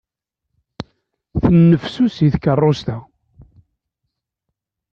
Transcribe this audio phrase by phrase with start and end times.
[1.43, 2.97] Tennefsusi tkerrust-a.